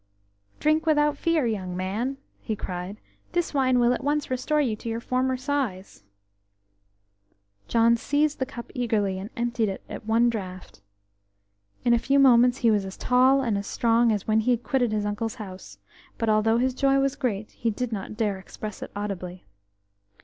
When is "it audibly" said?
18.81-19.45